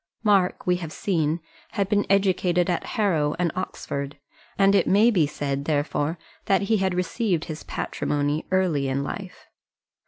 [0.23, 1.41] Mark, we have seen,
[1.73, 4.17] had been educated at Harrow and Oxford,
[4.57, 9.45] and it may be said, therefore, that he had received his patrimony early in life.